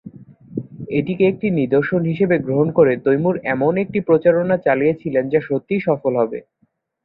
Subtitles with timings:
[0.91, 6.39] এটিকে একটি নিদর্শন হিসেবে গ্রহণ করে তৈমুর এমন একটি প্রচারণা চালিয়েছিলেন যা সত্যিই সফল হবে।